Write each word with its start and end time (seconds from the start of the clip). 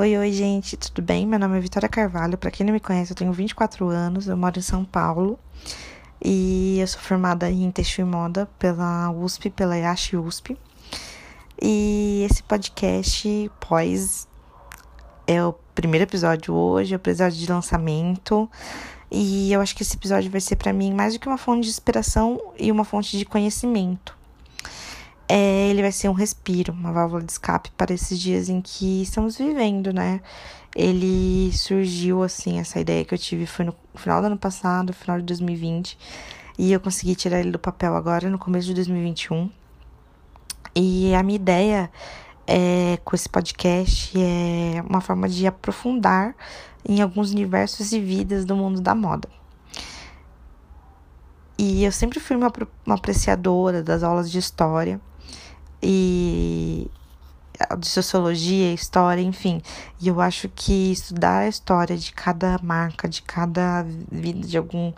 Oi, 0.00 0.16
oi, 0.16 0.30
gente, 0.30 0.76
tudo 0.76 1.02
bem? 1.02 1.26
Meu 1.26 1.40
nome 1.40 1.58
é 1.58 1.60
Vitória 1.60 1.88
Carvalho. 1.88 2.38
Para 2.38 2.52
quem 2.52 2.64
não 2.64 2.72
me 2.72 2.78
conhece, 2.78 3.10
eu 3.10 3.16
tenho 3.16 3.32
24 3.32 3.88
anos, 3.88 4.28
eu 4.28 4.36
moro 4.36 4.56
em 4.56 4.62
São 4.62 4.84
Paulo 4.84 5.36
e 6.24 6.78
eu 6.78 6.86
sou 6.86 7.00
formada 7.00 7.50
em 7.50 7.68
textil 7.72 8.06
e 8.06 8.08
moda 8.08 8.46
pela 8.60 9.10
USP, 9.10 9.50
pela 9.50 9.76
IASH 9.76 10.12
USP. 10.12 10.56
E 11.60 12.24
esse 12.30 12.44
podcast 12.44 13.50
pós 13.58 14.28
é 15.26 15.42
o 15.42 15.52
primeiro 15.74 16.04
episódio 16.04 16.54
hoje, 16.54 16.94
é 16.94 16.96
o 16.96 17.00
episódio 17.00 17.36
de 17.36 17.50
lançamento. 17.50 18.48
E 19.10 19.52
eu 19.52 19.60
acho 19.60 19.74
que 19.74 19.82
esse 19.82 19.96
episódio 19.96 20.30
vai 20.30 20.40
ser 20.40 20.54
para 20.54 20.72
mim 20.72 20.94
mais 20.94 21.14
do 21.14 21.18
que 21.18 21.26
uma 21.26 21.36
fonte 21.36 21.64
de 21.64 21.70
inspiração 21.70 22.40
e 22.56 22.70
uma 22.70 22.84
fonte 22.84 23.18
de 23.18 23.24
conhecimento 23.24 24.16
é, 25.28 25.68
ele 25.68 25.82
vai 25.82 25.92
ser 25.92 26.08
um 26.08 26.12
respiro, 26.12 26.72
uma 26.72 26.90
válvula 26.90 27.22
de 27.22 27.32
escape 27.32 27.70
para 27.76 27.92
esses 27.92 28.18
dias 28.18 28.48
em 28.48 28.62
que 28.62 29.02
estamos 29.02 29.36
vivendo, 29.36 29.92
né? 29.92 30.22
Ele 30.74 31.52
surgiu 31.52 32.22
assim, 32.22 32.58
essa 32.58 32.80
ideia 32.80 33.04
que 33.04 33.12
eu 33.12 33.18
tive 33.18 33.44
foi 33.44 33.66
no 33.66 33.74
final 33.94 34.20
do 34.22 34.28
ano 34.28 34.38
passado, 34.38 34.92
final 34.92 35.18
de 35.18 35.26
2020, 35.26 35.98
e 36.58 36.72
eu 36.72 36.80
consegui 36.80 37.14
tirar 37.14 37.40
ele 37.40 37.50
do 37.50 37.58
papel 37.58 37.94
agora 37.94 38.30
no 38.30 38.38
começo 38.38 38.68
de 38.68 38.74
2021. 38.74 39.50
E 40.74 41.14
a 41.14 41.22
minha 41.22 41.36
ideia 41.36 41.90
é, 42.46 42.98
com 43.04 43.14
esse 43.14 43.28
podcast 43.28 44.16
é 44.18 44.82
uma 44.88 45.00
forma 45.02 45.28
de 45.28 45.46
aprofundar 45.46 46.34
em 46.88 47.02
alguns 47.02 47.32
universos 47.32 47.92
e 47.92 48.00
vidas 48.00 48.46
do 48.46 48.56
mundo 48.56 48.80
da 48.80 48.94
moda. 48.94 49.28
E 51.58 51.84
eu 51.84 51.92
sempre 51.92 52.20
fui 52.20 52.36
uma, 52.36 52.50
uma 52.86 52.94
apreciadora 52.94 53.82
das 53.82 54.02
aulas 54.02 54.30
de 54.30 54.38
história 54.38 55.00
e 55.82 56.90
de 57.78 57.88
sociologia, 57.88 58.72
história, 58.72 59.20
enfim. 59.20 59.60
E 60.00 60.08
eu 60.08 60.20
acho 60.20 60.48
que 60.48 60.92
estudar 60.92 61.40
a 61.40 61.48
história 61.48 61.96
de 61.96 62.12
cada 62.12 62.58
marca, 62.62 63.08
de 63.08 63.22
cada 63.22 63.84
vida 64.10 64.46
de 64.46 64.56
algum 64.56 64.92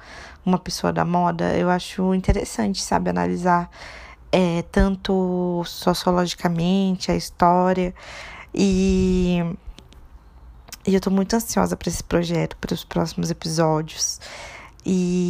uma 0.45 0.59
pessoa 0.59 0.93
da 0.93 1.05
moda, 1.05 1.57
eu 1.57 1.71
acho 1.71 2.15
interessante, 2.15 2.83
sabe, 2.83 3.11
analisar 3.11 3.71
é, 4.33 4.63
tanto 4.71 5.63
sociologicamente 5.67 7.11
a 7.11 7.17
história 7.17 7.95
e 8.55 9.43
e 10.87 10.95
eu 10.95 11.01
tô 11.01 11.11
muito 11.11 11.35
ansiosa 11.37 11.77
para 11.77 11.89
esse 11.91 12.03
projeto, 12.03 12.57
para 12.57 12.73
os 12.73 12.85
próximos 12.85 13.31
episódios. 13.31 14.19
E 14.85 15.30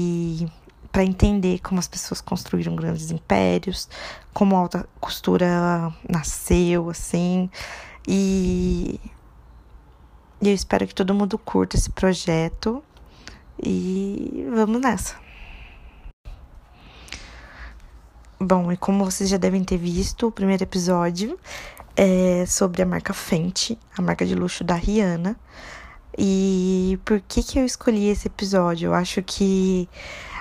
para 0.93 1.05
entender 1.05 1.61
como 1.61 1.79
as 1.79 1.87
pessoas 1.87 2.21
construíram 2.21 2.75
grandes 2.75 3.11
impérios, 3.11 3.89
como 4.33 4.57
a 4.57 4.59
alta 4.59 4.89
costura 5.01 5.93
nasceu, 6.09 6.91
assim. 6.91 7.49
E 8.07 9.01
eu 10.41 10.53
espero 10.53 10.87
que 10.87 10.95
todo 10.95 11.15
mundo 11.15 11.39
curta 11.39 11.77
esse 11.77 11.91
projeto. 11.91 12.83
E 13.63 14.47
vamos 14.55 14.81
nessa. 14.81 15.17
Bom, 18.41 18.73
e 18.73 18.77
como 18.77 19.05
vocês 19.05 19.29
já 19.29 19.37
devem 19.37 19.63
ter 19.63 19.77
visto, 19.77 20.27
o 20.27 20.33
primeiro 20.33 20.63
episódio 20.63 21.39
é 21.95 22.47
sobre 22.47 22.81
a 22.81 22.87
marca 22.87 23.13
Fenty, 23.13 23.79
a 23.99 24.01
marca 24.01 24.25
de 24.25 24.35
luxo 24.35 24.65
da 24.65 24.75
Rihanna. 24.75 25.37
E 26.17 26.99
por 27.05 27.21
que 27.21 27.43
que 27.43 27.59
eu 27.59 27.67
escolhi 27.67 28.09
esse 28.09 28.29
episódio? 28.29 28.87
Eu 28.87 28.95
acho 28.95 29.23
que 29.23 29.87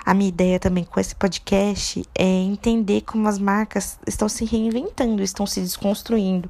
a 0.05 0.13
minha 0.13 0.29
ideia 0.29 0.59
também 0.59 0.83
com 0.83 0.99
esse 0.99 1.15
podcast 1.15 2.03
é 2.15 2.23
entender 2.23 3.01
como 3.01 3.27
as 3.27 3.37
marcas 3.37 3.99
estão 4.07 4.29
se 4.29 4.45
reinventando, 4.45 5.21
estão 5.21 5.45
se 5.45 5.61
desconstruindo 5.61 6.49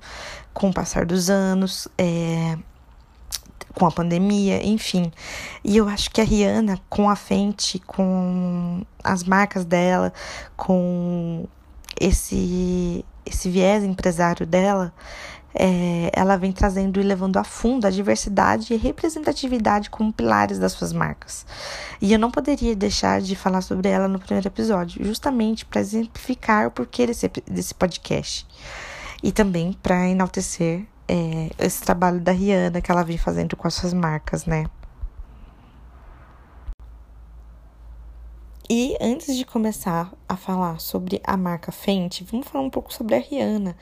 com 0.53 0.69
o 0.69 0.73
passar 0.73 1.05
dos 1.05 1.29
anos, 1.29 1.87
é, 1.97 2.57
com 3.73 3.85
a 3.85 3.91
pandemia, 3.91 4.65
enfim. 4.65 5.11
E 5.63 5.77
eu 5.77 5.87
acho 5.87 6.09
que 6.11 6.21
a 6.21 6.23
Rihanna, 6.23 6.79
com 6.89 7.09
a 7.09 7.15
Fenty, 7.15 7.79
com 7.79 8.85
as 9.03 9.23
marcas 9.23 9.65
dela, 9.65 10.13
com 10.55 11.47
esse, 11.99 13.05
esse 13.25 13.49
viés 13.49 13.83
empresário 13.83 14.45
dela, 14.45 14.93
é, 15.53 16.11
ela 16.13 16.37
vem 16.37 16.51
trazendo 16.51 16.99
e 16.99 17.03
levando 17.03 17.37
a 17.37 17.43
fundo 17.43 17.87
a 17.87 17.89
diversidade 17.89 18.73
e 18.73 18.77
representatividade 18.77 19.89
como 19.89 20.13
pilares 20.13 20.59
das 20.59 20.73
suas 20.73 20.93
marcas. 20.93 21.45
E 22.01 22.13
eu 22.13 22.19
não 22.19 22.29
poderia 22.29 22.75
deixar 22.75 23.21
de 23.21 23.35
falar 23.35 23.61
sobre 23.61 23.89
ela 23.89 24.07
no 24.07 24.19
primeiro 24.19 24.47
episódio, 24.47 25.03
justamente 25.03 25.65
para 25.65 25.81
exemplificar 25.81 26.67
o 26.67 26.71
porquê 26.71 27.07
desse, 27.07 27.29
desse 27.49 27.73
podcast. 27.73 28.45
E 29.23 29.31
também 29.31 29.73
para 29.73 30.07
enaltecer 30.07 30.85
é, 31.07 31.49
esse 31.57 31.81
trabalho 31.81 32.19
da 32.21 32.31
Rihanna 32.31 32.81
que 32.81 32.91
ela 32.91 33.03
vem 33.03 33.17
fazendo 33.17 33.55
com 33.55 33.67
as 33.67 33.73
suas 33.73 33.93
marcas, 33.93 34.45
né? 34.45 34.65
E 38.71 38.95
antes 39.01 39.35
de 39.35 39.43
começar 39.45 40.13
a 40.27 40.37
falar 40.37 40.79
sobre 40.79 41.19
a 41.23 41.35
marca 41.35 41.71
Fenty, 41.71 42.23
vamos 42.23 42.47
falar 42.47 42.63
um 42.63 42.69
pouco 42.69 42.93
sobre 42.93 43.15
a 43.15 43.19
Rihanna 43.19 43.75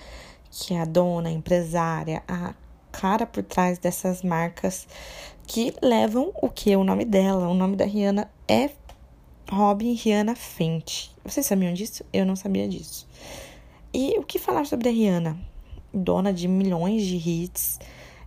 que 0.51 0.73
é 0.73 0.81
a 0.81 0.85
dona, 0.85 1.29
a 1.29 1.31
empresária, 1.31 2.23
a 2.27 2.53
cara 2.91 3.25
por 3.25 3.43
trás 3.43 3.77
dessas 3.77 4.23
marcas 4.23 4.87
que 5.45 5.73
levam 5.81 6.31
o 6.41 6.49
que? 6.49 6.75
O 6.75 6.83
nome 6.83 7.05
dela. 7.05 7.47
O 7.47 7.53
nome 7.53 7.75
da 7.75 7.85
Rihanna 7.85 8.29
é 8.47 8.69
Robin 9.49 9.93
Rihanna 9.93 10.35
Fenty. 10.35 11.11
Vocês 11.23 11.45
sabiam 11.45 11.73
disso? 11.73 12.03
Eu 12.11 12.25
não 12.25 12.35
sabia 12.35 12.67
disso. 12.67 13.07
E 13.93 14.17
o 14.19 14.23
que 14.23 14.37
falar 14.37 14.65
sobre 14.65 14.89
a 14.89 14.91
Rihanna? 14.91 15.37
Dona 15.93 16.33
de 16.33 16.47
milhões 16.47 17.03
de 17.03 17.15
hits, 17.15 17.79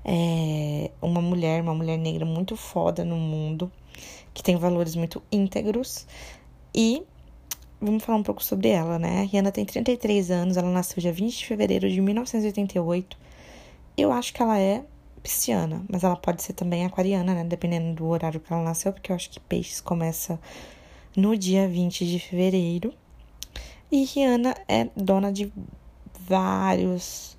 é 0.04 0.90
uma 1.00 1.20
mulher, 1.20 1.62
uma 1.62 1.74
mulher 1.74 1.98
negra 1.98 2.24
muito 2.24 2.56
foda 2.56 3.04
no 3.04 3.16
mundo, 3.16 3.70
que 4.32 4.42
tem 4.42 4.56
valores 4.56 4.96
muito 4.96 5.22
íntegros 5.30 6.06
e 6.74 7.02
vamos 7.80 8.04
falar 8.04 8.18
um 8.18 8.22
pouco 8.22 8.42
sobre 8.44 8.68
ela, 8.68 8.98
né? 8.98 9.20
A 9.20 9.22
Rihanna 9.22 9.50
tem 9.50 9.64
33 9.64 10.30
anos, 10.30 10.56
ela 10.56 10.70
nasceu 10.70 11.00
dia 11.00 11.12
20 11.12 11.38
de 11.38 11.46
fevereiro 11.46 11.90
de 11.90 12.00
1988. 12.00 13.16
Eu 13.96 14.12
acho 14.12 14.32
que 14.32 14.42
ela 14.42 14.58
é 14.58 14.84
pisciana, 15.22 15.84
mas 15.88 16.04
ela 16.04 16.16
pode 16.16 16.42
ser 16.42 16.52
também 16.52 16.84
aquariana, 16.84 17.34
né? 17.34 17.44
Dependendo 17.44 17.94
do 17.94 18.06
horário 18.06 18.40
que 18.40 18.52
ela 18.52 18.62
nasceu, 18.62 18.92
porque 18.92 19.10
eu 19.12 19.16
acho 19.16 19.30
que 19.30 19.40
peixes 19.40 19.80
começa 19.80 20.38
no 21.16 21.36
dia 21.36 21.68
20 21.68 22.06
de 22.06 22.18
fevereiro. 22.18 22.92
E 23.90 24.04
Rihanna 24.04 24.54
é 24.68 24.88
dona 24.96 25.32
de 25.32 25.52
vários 26.26 27.36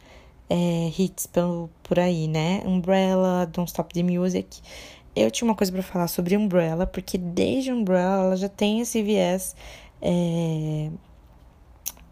é, 0.50 0.92
hits 0.98 1.28
pelo, 1.28 1.70
por 1.82 2.00
aí, 2.00 2.28
né? 2.28 2.62
Umbrella, 2.66 3.46
Don't 3.46 3.70
Stop 3.70 3.94
the 3.94 4.04
Music. 4.04 4.62
Eu 5.16 5.30
tinha 5.32 5.48
uma 5.48 5.56
coisa 5.56 5.72
para 5.72 5.84
falar 5.84 6.08
sobre 6.08 6.36
Umbrella, 6.38 6.86
porque 6.86 7.18
desde 7.18 7.72
Umbrella 7.72 8.26
ela 8.26 8.36
já 8.36 8.50
tem 8.50 8.82
esse 8.82 9.02
viés 9.02 9.56
é, 10.02 10.90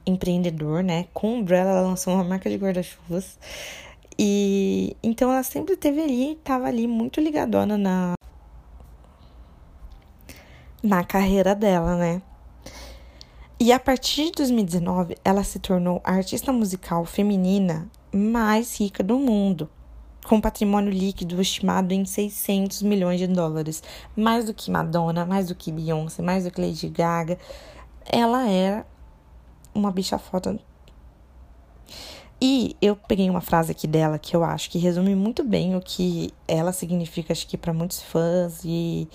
empreendedor, 0.06 0.84
né? 0.84 1.08
Com 1.14 1.36
Umbrella, 1.36 1.72
ela 1.72 1.82
lançou 1.82 2.14
uma 2.14 2.24
marca 2.24 2.50
de 2.50 2.58
guarda-chuvas. 2.58 3.38
E 4.18 4.98
então 5.02 5.32
ela 5.32 5.44
sempre 5.44 5.78
teve 5.78 6.02
ali, 6.02 6.40
tava 6.44 6.68
ali 6.68 6.88
muito 6.88 7.22
ligadona 7.22 7.78
na 7.78 8.14
na 10.84 11.04
carreira 11.04 11.56
dela, 11.56 11.96
né? 11.96 12.22
E 13.60 13.74
a 13.74 13.80
partir 13.80 14.26
de 14.26 14.32
2019, 14.32 15.18
ela 15.24 15.44
se 15.44 15.60
tornou 15.60 16.02
a 16.04 16.14
artista 16.14 16.54
musical 16.54 17.04
feminina 17.04 17.90
mais 18.14 18.80
rica 18.80 19.04
do 19.04 19.20
mundo, 19.20 19.70
com 20.26 20.40
patrimônio 20.40 20.92
líquido 20.92 21.42
estimado 21.42 21.94
em 21.94 22.06
600 22.06 22.82
milhões 22.84 23.20
de 23.20 23.28
dólares, 23.28 23.84
mais 24.16 24.46
do 24.46 24.54
que 24.54 24.72
Madonna, 24.72 25.26
mais 25.26 25.48
do 25.48 25.56
que 25.56 25.74
Beyoncé, 25.74 26.22
mais 26.22 26.46
do 26.46 26.52
que 26.52 26.62
Lady 26.62 26.88
Gaga 26.88 27.38
ela 28.10 28.50
era 28.50 28.86
uma 29.74 29.92
bicha 29.92 30.18
foda. 30.18 30.60
E 32.42 32.76
eu 32.82 32.96
peguei 32.96 33.30
uma 33.30 33.42
frase 33.42 33.72
aqui 33.72 33.86
dela 33.86 34.18
que 34.18 34.36
eu 34.36 34.44
acho 34.44 34.70
que 34.70 34.80
resume 34.80 35.14
muito 35.14 35.44
bem 35.44 35.76
o 35.76 35.82
que 35.82 36.34
ela 36.48 36.72
significa, 36.72 37.34
acho 37.34 37.46
que 37.46 37.58
para 37.58 37.74
muitos 37.74 38.02
fãs 38.02 38.62
e 38.64 39.08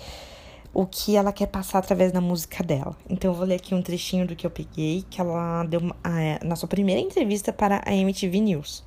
o 0.71 0.85
que 0.85 1.15
ela 1.15 1.33
quer 1.33 1.47
passar 1.47 1.79
através 1.79 2.11
da 2.11 2.21
música 2.21 2.63
dela. 2.63 2.95
Então 3.09 3.31
eu 3.31 3.35
vou 3.35 3.45
ler 3.45 3.55
aqui 3.55 3.73
um 3.73 3.81
trechinho 3.81 4.27
do 4.27 4.35
que 4.35 4.45
eu 4.45 4.51
peguei, 4.51 5.03
que 5.09 5.19
ela 5.19 5.63
deu 5.63 5.79
uma, 5.79 5.95
a, 6.03 6.45
na 6.45 6.55
sua 6.55 6.69
primeira 6.69 7.01
entrevista 7.01 7.51
para 7.51 7.81
a 7.85 7.93
MTV 7.93 8.39
News. 8.39 8.83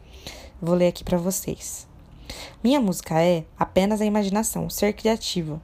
Vou 0.63 0.75
ler 0.75 0.89
aqui 0.89 1.03
para 1.03 1.19
vocês. 1.19 1.89
Minha 2.63 2.81
música 2.81 3.21
é 3.21 3.45
apenas 3.59 4.01
a 4.01 4.07
imaginação, 4.07 4.71
ser 4.71 4.93
criativa. 4.93 5.61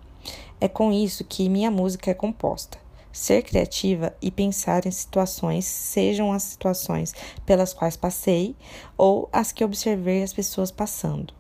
É 0.61 0.67
com 0.67 0.93
isso 0.93 1.25
que 1.25 1.49
minha 1.49 1.71
música 1.71 2.11
é 2.11 2.15
composta 2.15 2.84
ser 3.15 3.43
criativa 3.43 4.13
e 4.21 4.31
pensar 4.31 4.85
em 4.85 4.91
situações, 4.91 5.65
sejam 5.65 6.33
as 6.33 6.43
situações 6.43 7.15
pelas 7.47 7.73
quais 7.73 7.97
passei 7.97 8.57
ou 8.99 9.29
as 9.33 9.53
que 9.53 9.65
observei 9.65 10.23
as 10.23 10.33
pessoas 10.33 10.73
passando. 10.73 11.33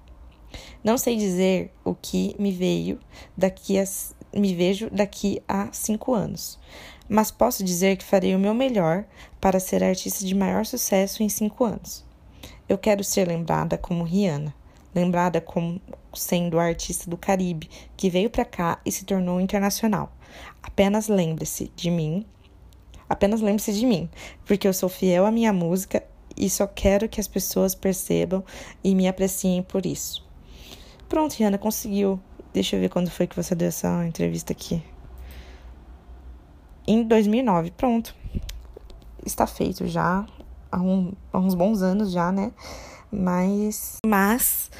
Não 0.84 0.96
sei 0.96 1.16
dizer 1.16 1.72
o 1.84 1.92
que 1.92 2.36
me 2.38 2.52
veio 2.52 3.00
daqui 3.36 3.76
a, 3.78 3.84
me 4.32 4.54
vejo 4.54 4.88
daqui 4.88 5.42
a 5.48 5.68
cinco 5.72 6.14
anos, 6.14 6.60
mas 7.08 7.32
posso 7.32 7.64
dizer 7.64 7.96
que 7.96 8.04
farei 8.04 8.36
o 8.36 8.38
meu 8.38 8.54
melhor 8.54 9.04
para 9.40 9.58
ser 9.58 9.82
artista 9.82 10.24
de 10.24 10.34
maior 10.34 10.64
sucesso 10.64 11.24
em 11.24 11.28
cinco 11.28 11.64
anos. 11.64 12.04
Eu 12.68 12.78
quero 12.78 13.02
ser 13.02 13.26
lembrada 13.26 13.76
como 13.76 14.04
Rihanna, 14.04 14.54
lembrada 14.94 15.40
como 15.40 15.80
sendo 16.14 16.58
a 16.58 16.64
artista 16.64 17.10
do 17.10 17.16
Caribe 17.16 17.68
que 17.96 18.08
veio 18.08 18.30
para 18.30 18.44
cá 18.44 18.80
e 18.86 18.92
se 18.92 19.04
tornou 19.04 19.40
internacional. 19.40 20.12
Apenas 20.62 21.08
lembre-se 21.08 21.70
de 21.76 21.90
mim. 21.90 22.24
Apenas 23.08 23.40
lembre-se 23.40 23.72
de 23.72 23.84
mim, 23.84 24.08
porque 24.46 24.66
eu 24.66 24.72
sou 24.72 24.88
fiel 24.88 25.26
à 25.26 25.30
minha 25.30 25.52
música 25.52 26.02
e 26.36 26.48
só 26.48 26.66
quero 26.66 27.08
que 27.08 27.20
as 27.20 27.28
pessoas 27.28 27.74
percebam 27.74 28.42
e 28.82 28.94
me 28.94 29.06
apreciem 29.06 29.62
por 29.62 29.84
isso. 29.84 30.26
Pronto, 31.08 31.34
Rihanna, 31.34 31.58
conseguiu. 31.58 32.20
Deixa 32.52 32.76
eu 32.76 32.80
ver 32.80 32.88
quando 32.88 33.10
foi 33.10 33.26
que 33.26 33.36
você 33.36 33.54
deu 33.54 33.68
essa 33.68 34.06
entrevista 34.06 34.52
aqui. 34.52 34.82
Em 36.86 37.02
2009, 37.02 37.70
pronto. 37.72 38.14
Está 39.24 39.46
feito 39.46 39.86
já 39.86 40.26
há, 40.70 40.80
um, 40.80 41.12
há 41.32 41.38
uns 41.38 41.54
bons 41.54 41.82
anos 41.82 42.10
já, 42.10 42.32
né? 42.32 42.52
Mas, 43.10 43.98
mas 44.04 44.70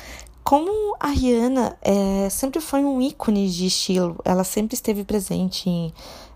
como 0.45 0.95
a 1.01 1.09
Rihanna 1.09 1.75
é, 1.81 2.29
sempre 2.29 2.61
foi 2.61 2.85
um 2.85 3.01
ícone 3.01 3.51
de 3.51 3.67
estilo, 3.67 4.21
ela 4.27 4.45
sempre 4.45 4.75
esteve 4.75 5.03
presente 5.03 5.71
em, 5.71 5.91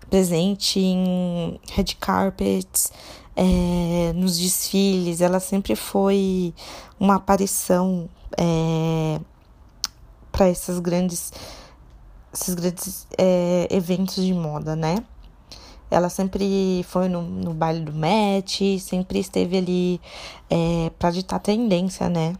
presente 0.09 0.79
em 0.79 1.59
red 1.71 1.95
carpets, 1.99 2.91
é, 3.35 4.11
nos 4.13 4.39
desfiles, 4.39 5.21
ela 5.21 5.39
sempre 5.39 5.75
foi 5.75 6.53
uma 6.99 7.15
aparição 7.15 8.09
é, 8.35 9.19
para 10.31 10.49
esses 10.49 10.79
grandes, 10.79 11.31
esses 12.33 12.55
grandes 12.55 13.07
é, 13.15 13.67
eventos 13.69 14.25
de 14.25 14.33
moda, 14.33 14.75
né? 14.75 15.03
Ela 15.91 16.09
sempre 16.09 16.83
foi 16.87 17.07
no, 17.07 17.21
no 17.21 17.53
baile 17.53 17.81
do 17.81 17.93
Met, 17.93 18.79
sempre 18.79 19.19
esteve 19.19 19.57
ali 19.57 20.01
é, 20.49 20.91
para 20.97 21.11
ditar 21.11 21.39
tendência, 21.39 22.09
né? 22.09 22.35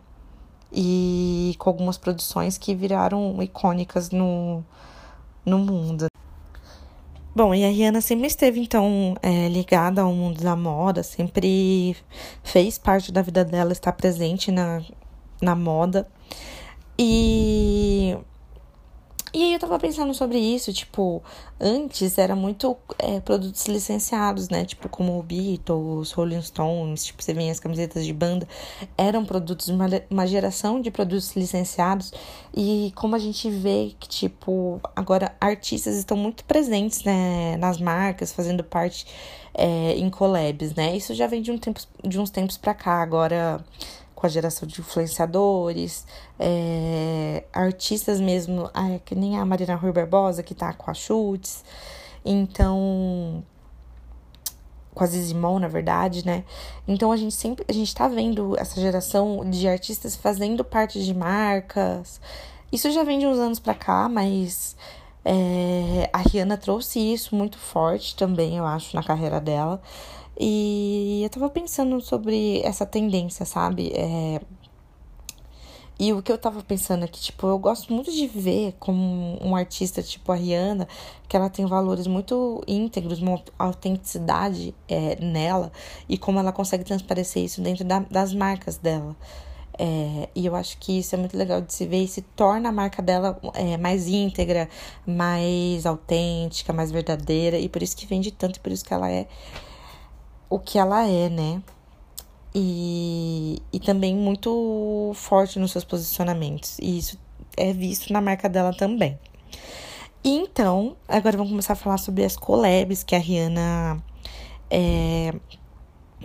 E 0.72 1.56
com 1.58 1.70
algumas 1.70 1.98
produções 1.98 2.58
que 2.58 2.76
viraram 2.76 3.42
icônicas 3.42 4.12
no, 4.12 4.64
no 5.46 5.58
mundo. 5.58 6.08
Bom, 7.36 7.54
e 7.54 7.64
a 7.64 7.70
Rihanna 7.70 8.02
sempre 8.02 8.28
esteve, 8.28 8.60
então, 8.60 9.16
é, 9.22 9.48
ligada 9.48 10.02
ao 10.02 10.14
mundo 10.14 10.44
da 10.44 10.56
moda, 10.56 11.04
sempre 11.04 11.96
fez 12.44 12.78
parte 12.78 13.12
da 13.12 13.22
vida 13.22 13.46
dela 13.46 13.72
estar 13.72 13.94
presente 13.94 14.52
na, 14.52 14.82
na 15.42 15.56
moda. 15.56 16.08
E 16.98 18.18
e 19.34 19.44
aí 19.44 19.54
eu 19.54 19.60
tava 19.60 19.78
pensando 19.78 20.14
sobre 20.14 20.40
isso, 20.40 20.74
tipo, 20.74 21.22
antes 21.60 22.18
era 22.18 22.36
muito 22.36 22.76
é, 22.98 23.20
produtos 23.20 23.66
licenciados, 23.68 24.50
né? 24.50 24.66
Tipo, 24.66 24.90
como 24.90 25.20
o 25.20 25.24
Beatles, 25.24 26.12
Rolling 26.12 26.42
Stones, 26.42 27.06
tipo, 27.06 27.22
você 27.22 27.34
vê 27.34 27.50
as 27.50 27.60
camisetas 27.60 28.06
de 28.06 28.14
banda, 28.14 28.48
eram 28.98 29.24
produtos, 29.26 29.68
uma, 29.68 29.86
uma 30.10 30.26
geração 30.26 30.82
de 30.82 30.90
produtos 30.90 31.36
licenciados. 31.36 32.12
E 32.56 32.92
como 32.96 33.16
a 33.16 33.20
gente 33.20 33.50
vê 33.50 33.94
que, 34.00 34.10
tipo, 34.10 34.82
agora 34.96 35.36
artistas 35.40 35.96
estão 35.96 36.18
muito 36.18 36.44
presentes, 36.46 37.04
né, 37.04 37.58
nas 37.58 37.80
marcas, 37.80 38.34
fazendo 38.34 38.64
parte 38.64 39.06
é, 39.54 39.94
em 39.96 40.10
collabs, 40.10 40.74
né? 40.74 40.96
Isso 40.96 41.14
já 41.14 41.28
vem 41.28 41.42
de, 41.42 41.52
um 41.52 41.58
tempo, 41.58 41.82
de 42.04 42.20
uns 42.20 42.30
tempos 42.30 42.58
pra 42.58 42.74
cá. 42.74 43.02
Agora 43.02 43.64
com 44.20 44.26
a 44.26 44.30
geração 44.30 44.68
de 44.68 44.82
influenciadores, 44.82 46.06
é, 46.38 47.46
artistas 47.54 48.20
mesmo, 48.20 48.70
ah, 48.74 49.00
que 49.06 49.16
nem 49.16 49.38
a 49.38 49.46
Marina 49.46 49.76
Rui 49.76 49.94
Barbosa, 49.94 50.44
que 50.44 50.54
tá 50.54 50.74
com 50.74 50.92
a 50.92 50.94
Chutes. 50.94 51.64
Então, 52.26 53.42
com 54.94 55.04
a 55.06 55.08
Zizimon, 55.08 55.60
na 55.60 55.70
verdade, 55.70 56.26
né? 56.26 56.44
Então 56.86 57.14
a 57.14 57.18
gente 57.18 57.34
sempre, 57.34 57.64
a 57.70 57.72
gente 57.72 57.96
tá 57.96 58.10
vendo 58.10 58.60
essa 58.60 58.82
geração 58.82 59.50
de 59.50 59.66
artistas 59.70 60.18
fazendo 60.18 60.66
parte 60.66 61.02
de 61.02 61.14
marcas. 61.14 62.20
Isso 62.74 62.92
já 62.92 63.04
vem 63.04 63.20
de 63.20 63.26
uns 63.26 63.38
anos 63.38 63.58
pra 63.58 63.74
cá, 63.74 64.10
mas 64.10 64.76
é, 65.24 66.10
a 66.12 66.18
Rihanna 66.18 66.58
trouxe 66.58 67.00
isso 67.00 67.34
muito 67.34 67.58
forte 67.58 68.18
também, 68.18 68.58
eu 68.58 68.66
acho, 68.66 68.94
na 68.94 69.02
carreira 69.02 69.40
dela. 69.40 69.82
E 70.40 71.22
eu 71.22 71.30
tava 71.30 71.50
pensando 71.50 72.00
sobre 72.00 72.62
essa 72.62 72.86
tendência, 72.86 73.46
sabe? 73.46 73.92
É... 73.94 74.40
E 76.00 76.14
o 76.14 76.22
que 76.22 76.32
eu 76.32 76.38
tava 76.38 76.64
pensando 76.64 77.04
aqui, 77.04 77.20
tipo, 77.20 77.46
eu 77.46 77.60
gosto 77.60 77.94
muito 77.94 78.10
de 78.10 78.26
ver 78.26 78.74
como 78.80 79.38
um 79.46 79.54
artista 79.54 80.02
tipo 80.02 80.32
a 80.32 80.36
Rihanna, 80.36 80.88
que 81.28 81.36
ela 81.36 81.50
tem 81.50 81.66
valores 81.66 82.08
muito 82.08 82.64
íntegros, 82.66 83.22
uma 83.22 83.42
autenticidade 83.58 84.74
é, 84.88 85.18
nela, 85.22 85.74
e 86.08 86.18
como 86.18 86.40
ela 86.40 86.54
consegue 86.54 86.86
transparecer 86.86 87.44
isso 87.44 87.60
dentro 87.60 87.84
da, 87.84 88.00
das 88.00 88.34
marcas 88.34 88.78
dela. 88.78 89.14
É, 89.78 90.30
e 90.34 90.46
eu 90.46 90.56
acho 90.56 90.78
que 90.78 91.00
isso 91.00 91.16
é 91.16 91.18
muito 91.18 91.36
legal 91.36 91.60
de 91.60 91.74
se 91.74 91.86
ver 91.86 92.04
e 92.04 92.08
se 92.08 92.22
torna 92.22 92.70
a 92.70 92.72
marca 92.72 93.02
dela 93.02 93.38
é, 93.54 93.76
mais 93.76 94.08
íntegra, 94.08 94.70
mais 95.06 95.86
autêntica, 95.86 96.72
mais 96.72 96.92
verdadeira, 96.92 97.60
e 97.60 97.68
por 97.68 97.84
isso 97.84 97.98
que 97.98 98.06
vende 98.06 98.32
tanto, 98.32 98.56
e 98.56 98.60
por 98.62 98.72
isso 98.72 98.86
que 98.86 98.94
ela 98.94 99.12
é 99.12 99.28
o 100.50 100.60
que 100.60 100.78
ela 100.78 101.08
é, 101.08 101.30
né? 101.30 101.62
E, 102.54 103.62
e 103.72 103.80
também 103.80 104.16
muito 104.16 105.12
forte 105.16 105.60
nos 105.60 105.72
seus 105.72 105.84
posicionamentos. 105.84 106.80
E 106.80 106.98
isso 106.98 107.20
é 107.56 107.72
visto 107.74 108.12
na 108.12 108.22
marca 108.22 108.50
dela 108.50 108.74
também. 108.74 109.20
Então, 110.24 110.98
agora 111.08 111.38
vamos 111.38 111.52
começar 111.52 111.74
a 111.74 111.76
falar 111.76 111.98
sobre 111.98 112.26
as 112.26 112.36
collabs 112.36 113.04
que 113.04 113.16
a 113.16 113.20
Rihanna 113.20 114.04
é, 114.70 115.34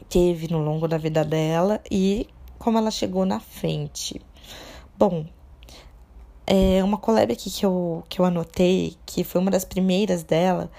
teve 0.08 0.50
no 0.50 0.58
longo 0.58 0.88
da 0.88 0.98
vida 0.98 1.24
dela 1.24 1.80
e 1.90 2.28
como 2.58 2.78
ela 2.78 2.90
chegou 2.90 3.24
na 3.24 3.38
frente. 3.38 4.20
Bom, 4.98 5.26
é 6.46 6.82
uma 6.82 6.98
collab 6.98 7.32
aqui 7.32 7.50
que 7.50 7.64
eu, 7.64 8.04
que 8.08 8.20
eu 8.20 8.24
anotei, 8.24 8.96
que 9.06 9.22
foi 9.22 9.40
uma 9.40 9.50
das 9.50 9.64
primeiras 9.64 10.22
dela, 10.22 10.70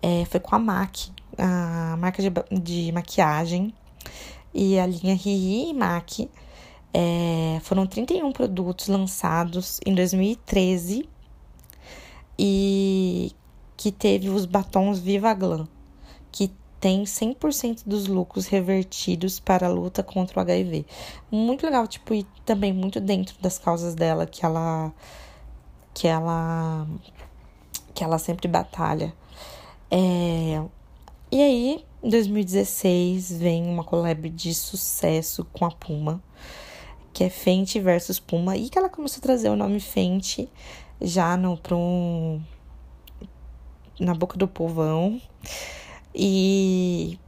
é, 0.00 0.24
foi 0.24 0.40
com 0.40 0.54
a 0.54 0.58
MAC, 0.58 1.12
a 1.38 1.96
marca 1.98 2.22
de, 2.22 2.30
de 2.60 2.92
maquiagem 2.92 3.72
e 4.52 4.78
a 4.78 4.86
linha 4.86 5.14
Rii 5.14 5.72
MAC. 5.74 6.30
É, 6.94 7.58
foram 7.62 7.86
31 7.86 8.32
produtos 8.32 8.86
lançados 8.86 9.80
em 9.86 9.94
2013 9.94 11.08
e 12.38 13.32
que 13.76 13.90
teve 13.90 14.28
os 14.28 14.44
batons 14.44 14.98
Viva 14.98 15.32
Glam, 15.32 15.66
que 16.30 16.52
tem 16.78 17.04
100% 17.04 17.84
dos 17.86 18.08
lucros 18.08 18.46
revertidos 18.46 19.40
para 19.40 19.66
a 19.66 19.70
luta 19.70 20.02
contra 20.02 20.38
o 20.38 20.42
HIV. 20.42 20.84
Muito 21.30 21.64
legal, 21.64 21.86
tipo, 21.86 22.12
e 22.12 22.24
também 22.44 22.72
muito 22.72 23.00
dentro 23.00 23.40
das 23.40 23.58
causas 23.58 23.94
dela 23.94 24.26
que 24.26 24.44
ela 24.44 24.92
que 25.94 26.08
ela 26.08 26.86
que 27.94 28.02
ela 28.02 28.18
sempre 28.18 28.48
batalha. 28.48 29.14
É, 29.90 30.62
e 31.32 31.42
aí, 31.42 31.84
em 32.02 32.10
2016, 32.10 33.32
vem 33.38 33.64
uma 33.64 33.82
collab 33.82 34.28
de 34.28 34.54
sucesso 34.54 35.44
com 35.52 35.64
a 35.64 35.70
Puma, 35.70 36.22
que 37.12 37.24
é 37.24 37.30
Fenty 37.30 37.80
versus 37.80 38.20
Puma, 38.20 38.56
e 38.56 38.68
que 38.68 38.78
ela 38.78 38.90
começou 38.90 39.18
a 39.18 39.22
trazer 39.22 39.48
o 39.48 39.56
nome 39.56 39.80
Fenty 39.80 40.48
já 41.00 41.36
no, 41.36 41.56
pro 41.56 42.38
na 43.98 44.14
boca 44.14 44.36
do 44.36 44.46
povão. 44.46 45.20
E 46.14 47.18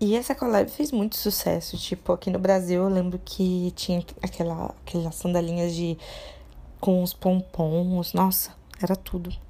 e 0.00 0.14
essa 0.14 0.34
collab 0.34 0.70
fez 0.70 0.92
muito 0.92 1.16
sucesso. 1.16 1.78
Tipo, 1.78 2.12
aqui 2.12 2.28
no 2.28 2.38
Brasil 2.38 2.82
eu 2.82 2.88
lembro 2.90 3.18
que 3.24 3.72
tinha 3.74 4.04
aquela, 4.22 4.74
aquelas 4.84 5.14
sandalinhas 5.14 5.74
de. 5.74 5.96
com 6.80 7.02
os 7.02 7.14
pompons. 7.14 8.12
Nossa, 8.12 8.54
era 8.82 8.94
tudo. 8.94 9.43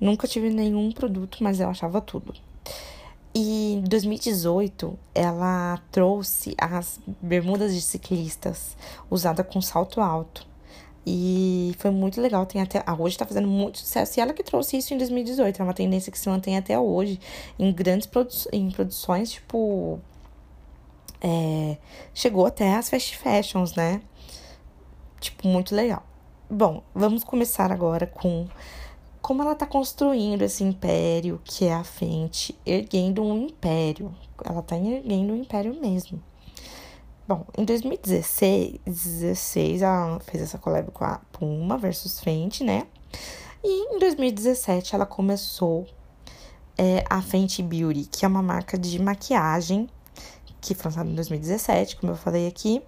Nunca 0.00 0.26
tive 0.26 0.50
nenhum 0.50 0.90
produto, 0.90 1.38
mas 1.42 1.60
eu 1.60 1.68
achava 1.68 2.00
tudo. 2.00 2.34
E 3.34 3.74
em 3.74 3.80
2018, 3.82 4.98
ela 5.14 5.78
trouxe 5.92 6.54
as 6.58 6.98
bermudas 7.20 7.74
de 7.74 7.80
ciclistas 7.80 8.76
usada 9.10 9.44
com 9.44 9.60
salto 9.60 10.00
alto. 10.00 10.48
E 11.06 11.74
foi 11.78 11.90
muito 11.90 12.20
legal, 12.20 12.44
tem 12.44 12.60
até 12.60 12.82
ah, 12.84 12.94
hoje 12.98 13.16
tá 13.16 13.24
fazendo 13.24 13.48
muito 13.48 13.78
sucesso. 13.78 14.18
E 14.18 14.20
ela 14.20 14.32
que 14.32 14.42
trouxe 14.42 14.76
isso 14.76 14.92
em 14.92 14.98
2018, 14.98 15.60
é 15.60 15.64
uma 15.64 15.74
tendência 15.74 16.10
que 16.10 16.18
se 16.18 16.28
mantém 16.28 16.56
até 16.56 16.78
hoje 16.78 17.20
em 17.58 17.72
grandes 17.72 18.06
produ 18.06 18.30
em 18.52 18.70
produções, 18.70 19.30
tipo 19.32 20.00
é, 21.20 21.76
chegou 22.14 22.46
até 22.46 22.74
as 22.76 22.88
fast 22.88 23.16
fashions, 23.16 23.74
né? 23.74 24.00
Tipo, 25.20 25.46
muito 25.48 25.74
legal. 25.74 26.02
Bom, 26.48 26.82
vamos 26.94 27.22
começar 27.24 27.70
agora 27.70 28.06
com 28.06 28.48
como 29.30 29.42
ela 29.42 29.52
está 29.52 29.64
construindo 29.64 30.42
esse 30.42 30.64
império 30.64 31.40
que 31.44 31.64
é 31.64 31.72
a 31.72 31.84
frente, 31.84 32.58
erguendo 32.66 33.22
um 33.22 33.44
império. 33.44 34.12
Ela 34.44 34.58
está 34.58 34.76
erguendo 34.76 35.32
um 35.32 35.36
império 35.36 35.72
mesmo. 35.80 36.20
Bom, 37.28 37.46
em 37.56 37.64
2016, 37.64 38.80
16, 38.84 39.82
ela 39.82 40.18
fez 40.18 40.42
essa 40.42 40.58
collab 40.58 40.90
com 40.90 41.04
a 41.04 41.20
Puma 41.30 41.78
versus 41.78 42.18
Fenty, 42.18 42.64
né? 42.64 42.88
E 43.62 43.94
em 43.94 44.00
2017 44.00 44.96
ela 44.96 45.06
começou 45.06 45.86
é, 46.76 47.04
a 47.08 47.22
Fenty 47.22 47.62
Beauty, 47.62 48.06
que 48.10 48.24
é 48.24 48.28
uma 48.28 48.42
marca 48.42 48.76
de 48.76 49.00
maquiagem 49.00 49.88
que 50.60 50.74
foi 50.74 50.90
lançada 50.90 51.08
em 51.08 51.14
2017, 51.14 51.98
como 51.98 52.10
eu 52.10 52.16
falei 52.16 52.48
aqui. 52.48 52.82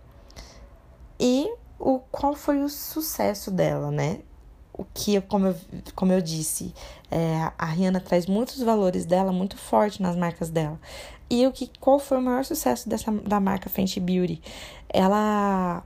E 1.21 1.49
o, 1.79 2.01
qual 2.01 2.35
foi 2.35 2.65
o 2.65 2.69
sucesso 2.69 3.49
dela, 3.49 3.93
né? 3.93 4.23
O 4.83 4.87
que, 4.93 5.21
como 5.21 5.47
eu, 5.47 5.57
como 5.95 6.13
eu 6.13 6.21
disse, 6.21 6.75
é, 7.09 7.53
a 7.57 7.67
Rihanna 7.67 8.01
traz 8.01 8.27
muitos 8.27 8.61
valores 8.61 9.07
dela 9.07 9.31
muito 9.33 9.57
forte 9.57 10.03
nas 10.03 10.17
marcas 10.17 10.51
dela. 10.51 10.79
E 11.31 11.47
o 11.47 11.53
que, 11.53 11.71
qual 11.79 12.01
foi 12.01 12.19
o 12.19 12.21
maior 12.21 12.45
sucesso 12.45 12.89
dessa, 12.89 13.13
da 13.13 13.39
marca 13.39 13.71
Fenty 13.71 14.01
Beauty? 14.01 14.43
Ela. 14.89 15.85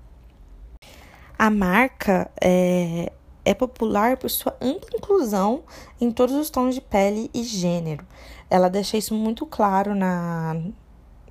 A 1.38 1.50
marca 1.50 2.30
é, 2.40 3.12
é 3.44 3.52
popular 3.52 4.16
por 4.16 4.30
sua 4.30 4.56
ampla 4.62 4.88
inclusão 4.94 5.62
em 6.00 6.10
todos 6.10 6.34
os 6.34 6.48
tons 6.48 6.74
de 6.74 6.80
pele 6.80 7.30
e 7.34 7.44
gênero. 7.44 8.06
Ela 8.48 8.70
deixa 8.70 8.96
isso 8.96 9.14
muito 9.14 9.44
claro 9.44 9.94
na, 9.94 10.56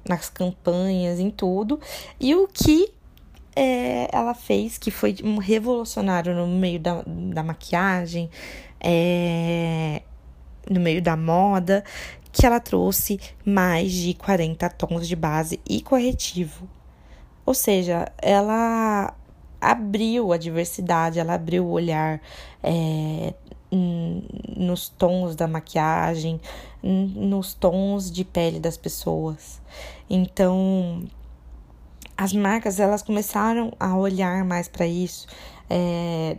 nas 0.07 0.29
campanhas, 0.29 1.19
em 1.19 1.31
tudo. 1.31 1.79
E 2.19 2.35
o 2.35 2.47
que 2.47 2.93
é, 3.55 4.09
ela 4.11 4.33
fez, 4.33 4.77
que 4.77 4.91
foi 4.91 5.15
um 5.23 5.37
revolucionário 5.37 6.35
no 6.35 6.47
meio 6.47 6.79
da, 6.79 7.03
da 7.05 7.41
maquiagem, 7.41 8.29
é, 8.79 10.01
no 10.69 10.79
meio 10.79 11.01
da 11.01 11.15
moda, 11.15 11.83
que 12.31 12.45
ela 12.45 12.59
trouxe 12.59 13.19
mais 13.45 13.91
de 13.91 14.13
40 14.13 14.69
tons 14.71 15.07
de 15.07 15.15
base 15.15 15.59
e 15.67 15.81
corretivo. 15.81 16.67
Ou 17.45 17.53
seja, 17.53 18.11
ela 18.21 19.13
abriu 19.61 20.33
a 20.33 20.37
diversidade, 20.37 21.19
ela 21.19 21.35
abriu 21.35 21.65
o 21.65 21.71
olhar 21.71 22.21
é, 22.61 23.33
nos 23.71 24.89
tons 24.89 25.35
da 25.35 25.47
maquiagem, 25.47 26.39
nos 26.83 27.53
tons 27.53 28.11
de 28.11 28.23
pele 28.23 28.59
das 28.59 28.77
pessoas. 28.77 29.61
Então, 30.09 31.03
as 32.17 32.33
marcas 32.33 32.79
elas 32.79 33.01
começaram 33.01 33.73
a 33.79 33.95
olhar 33.95 34.43
mais 34.43 34.67
para 34.67 34.87
isso. 34.87 35.27
É, 35.69 36.37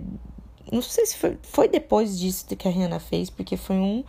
não 0.73 0.83
sei 0.83 1.06
se 1.06 1.16
foi, 1.16 1.38
foi 1.42 1.68
depois 1.68 2.18
disso 2.18 2.47
que 2.47 2.66
a 2.66 2.71
Rihanna 2.71 2.99
fez, 2.99 3.30
porque 3.30 3.56
foi 3.56 3.76
um, 3.76 4.02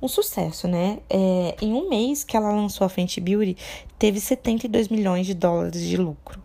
um 0.00 0.08
sucesso, 0.08 0.68
né? 0.68 0.98
É, 1.08 1.56
em 1.60 1.72
um 1.72 1.88
mês 1.88 2.22
que 2.24 2.36
ela 2.36 2.52
lançou 2.52 2.84
a 2.84 2.88
Fenty 2.88 3.20
Beauty, 3.20 3.56
teve 3.98 4.20
72 4.20 4.88
milhões 4.88 5.26
de 5.26 5.34
dólares 5.34 5.80
de 5.80 5.96
lucro. 5.96 6.40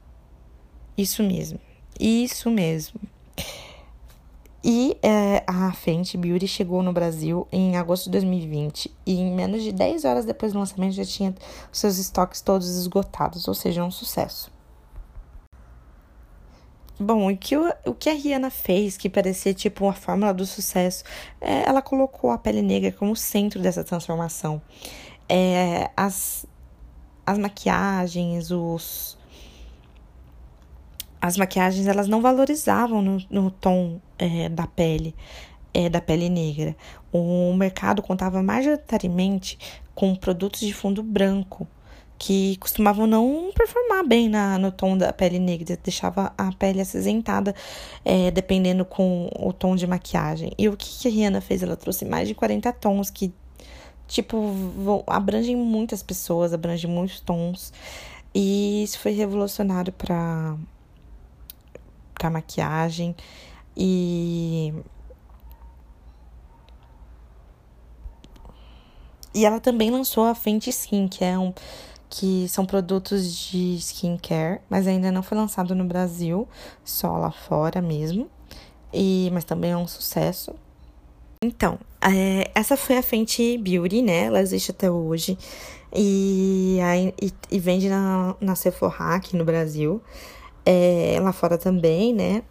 Isso 0.97 1.21
mesmo. 1.23 1.59
Isso 1.99 2.49
mesmo. 2.49 2.99
E 4.63 4.97
é, 5.01 5.43
a 5.47 5.71
Fenty 5.71 6.17
Beauty 6.17 6.47
chegou 6.47 6.83
no 6.83 6.91
Brasil 6.91 7.47
em 7.51 7.77
agosto 7.77 8.05
de 8.05 8.11
2020 8.11 8.91
e 9.05 9.13
em 9.13 9.33
menos 9.33 9.63
de 9.63 9.71
10 9.71 10.03
horas 10.03 10.25
depois 10.25 10.51
do 10.51 10.59
lançamento 10.59 10.93
já 10.93 11.05
tinha 11.05 11.33
seus 11.71 11.97
estoques 11.97 12.41
todos 12.41 12.67
esgotados, 12.67 13.47
ou 13.47 13.53
seja, 13.53 13.83
um 13.83 13.91
sucesso. 13.91 14.51
Bom, 17.01 17.31
o 17.31 17.37
que, 17.37 17.55
o, 17.55 17.73
o 17.85 17.93
que 17.93 18.09
a 18.09 18.13
Rihanna 18.13 18.49
fez, 18.49 18.97
que 18.97 19.09
parecia 19.09 19.53
tipo 19.53 19.85
uma 19.85 19.93
fórmula 19.93 20.33
do 20.33 20.45
sucesso, 20.45 21.05
é, 21.39 21.63
ela 21.65 21.81
colocou 21.81 22.29
a 22.29 22.37
pele 22.37 22.61
negra 22.61 22.91
como 22.91 23.15
centro 23.15 23.61
dessa 23.61 23.85
transformação. 23.85 24.61
É, 25.29 25.89
as, 25.95 26.45
as 27.25 27.37
maquiagens, 27.37 28.51
os, 28.51 29.17
as 31.21 31.37
maquiagens 31.37 31.87
elas 31.87 32.09
não 32.09 32.21
valorizavam 32.21 33.01
no, 33.01 33.17
no 33.29 33.49
tom 33.49 34.01
é, 34.17 34.49
da 34.49 34.67
pele, 34.67 35.15
é, 35.73 35.87
da 35.87 36.01
pele 36.01 36.27
negra. 36.27 36.75
O 37.13 37.53
mercado 37.53 38.01
contava 38.01 38.43
majoritariamente 38.43 39.57
com 39.95 40.13
produtos 40.15 40.59
de 40.59 40.73
fundo 40.73 41.01
branco, 41.01 41.65
que 42.19 42.57
costumavam 42.57 43.07
não 43.07 43.49
performar 43.55 44.05
bem 44.05 44.27
na, 44.27 44.57
no 44.57 44.73
tom 44.73 44.97
da 44.97 45.13
pele 45.13 45.39
negra, 45.39 45.79
deixava 45.81 46.33
a 46.37 46.51
pele 46.51 46.81
acinzentada, 46.81 47.55
é, 48.03 48.29
dependendo 48.29 48.83
com 48.83 49.29
o 49.39 49.53
tom 49.53 49.73
de 49.73 49.87
maquiagem. 49.87 50.51
E 50.57 50.67
o 50.67 50.75
que, 50.75 50.99
que 50.99 51.07
a 51.07 51.11
Rihanna 51.11 51.39
fez? 51.39 51.63
Ela 51.63 51.77
trouxe 51.77 52.03
mais 52.03 52.27
de 52.27 52.35
40 52.35 52.73
tons 52.73 53.09
que, 53.09 53.33
tipo, 54.05 54.51
vão, 54.51 55.01
abrangem 55.07 55.55
muitas 55.55 56.03
pessoas, 56.03 56.53
abrangem 56.53 56.91
muitos 56.91 57.21
tons. 57.21 57.71
E 58.35 58.83
isso 58.83 58.99
foi 58.99 59.13
revolucionário 59.13 59.93
para 59.93 60.57
para 62.13 62.29
maquiagem 62.29 63.15
e 63.77 64.73
E 69.33 69.45
ela 69.45 69.59
também 69.59 69.91
lançou 69.91 70.25
a 70.25 70.35
Fenty 70.35 70.69
Skin, 70.69 71.07
que 71.07 71.23
é 71.23 71.37
um 71.37 71.53
que 72.09 72.47
são 72.49 72.65
produtos 72.65 73.31
de 73.33 73.75
skincare, 73.75 74.61
mas 74.69 74.87
ainda 74.87 75.11
não 75.11 75.21
foi 75.21 75.37
lançado 75.37 75.75
no 75.75 75.85
Brasil, 75.85 76.47
só 76.83 77.17
lá 77.17 77.31
fora 77.31 77.81
mesmo. 77.81 78.27
E, 78.91 79.29
mas 79.31 79.43
também 79.43 79.71
é 79.71 79.77
um 79.77 79.87
sucesso. 79.87 80.55
Então, 81.43 81.77
é, 82.01 82.49
essa 82.55 82.75
foi 82.75 82.97
a 82.97 83.03
Fenty 83.03 83.57
Beauty, 83.57 84.01
né? 84.01 84.25
Ela 84.25 84.41
existe 84.41 84.71
até 84.71 84.89
hoje. 84.89 85.37
E, 85.93 86.79
e, 87.21 87.31
e 87.51 87.59
vende 87.59 87.87
na, 87.87 88.35
na 88.41 88.55
Sephora 88.55 89.15
aqui 89.15 89.37
no 89.37 89.45
Brasil. 89.45 90.01
É, 90.65 91.19
lá 91.21 91.31
fora 91.31 91.57
também, 91.57 92.13
né? 92.13 92.43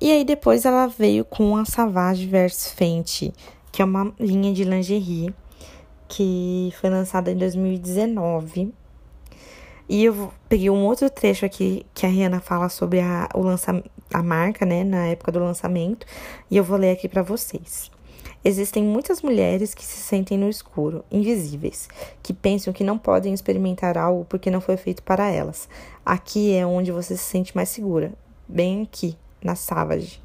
E 0.00 0.10
aí 0.10 0.24
depois 0.24 0.64
ela 0.64 0.86
veio 0.86 1.24
com 1.24 1.56
a 1.56 1.64
Savage 1.64 2.26
Verse 2.26 2.74
Fenty, 2.74 3.32
que 3.70 3.82
é 3.82 3.84
uma 3.84 4.12
linha 4.18 4.52
de 4.52 4.64
lingerie 4.64 5.34
que 6.08 6.72
foi 6.80 6.90
lançada 6.90 7.30
em 7.30 7.36
2019 7.36 8.72
e 9.90 10.04
eu 10.04 10.32
peguei 10.48 10.70
um 10.70 10.84
outro 10.84 11.10
trecho 11.10 11.44
aqui 11.44 11.84
que 11.92 12.06
a 12.06 12.08
Rihanna 12.08 12.38
fala 12.38 12.68
sobre 12.68 13.00
a, 13.00 13.28
o 13.34 13.42
lança, 13.42 13.82
a 14.14 14.22
marca, 14.22 14.64
né, 14.64 14.84
na 14.84 15.08
época 15.08 15.32
do 15.32 15.40
lançamento, 15.40 16.06
e 16.48 16.56
eu 16.56 16.62
vou 16.62 16.78
ler 16.78 16.92
aqui 16.92 17.08
para 17.08 17.22
vocês. 17.22 17.90
Existem 18.44 18.84
muitas 18.84 19.20
mulheres 19.20 19.74
que 19.74 19.84
se 19.84 19.96
sentem 19.96 20.38
no 20.38 20.48
escuro, 20.48 21.04
invisíveis, 21.10 21.88
que 22.22 22.32
pensam 22.32 22.72
que 22.72 22.84
não 22.84 22.96
podem 22.96 23.34
experimentar 23.34 23.98
algo 23.98 24.24
porque 24.26 24.48
não 24.48 24.60
foi 24.60 24.76
feito 24.76 25.02
para 25.02 25.28
elas. 25.28 25.68
Aqui 26.06 26.54
é 26.54 26.64
onde 26.64 26.92
você 26.92 27.16
se 27.16 27.24
sente 27.24 27.56
mais 27.56 27.68
segura, 27.68 28.12
bem 28.46 28.82
aqui, 28.82 29.18
na 29.42 29.56
Savage. 29.56 30.22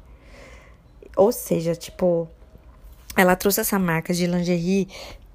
Ou 1.16 1.32
seja, 1.32 1.74
tipo, 1.74 2.28
ela 3.16 3.34
trouxe 3.34 3.62
essa 3.62 3.80
marca 3.80 4.14
de 4.14 4.28
lingerie 4.28 4.86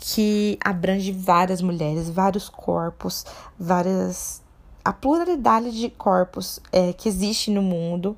que 0.03 0.57
abrange 0.65 1.11
várias 1.11 1.61
mulheres, 1.61 2.09
vários 2.09 2.49
corpos, 2.49 3.23
várias 3.57 4.41
a 4.83 4.91
pluralidade 4.91 5.71
de 5.71 5.91
corpos 5.91 6.59
é, 6.71 6.91
que 6.91 7.07
existe 7.07 7.51
no 7.51 7.61
mundo 7.61 8.17